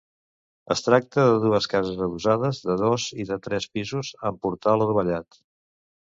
[0.75, 5.39] Es tracta de dues cases adossades, de dos i de tres pisos, amb portal adovellat.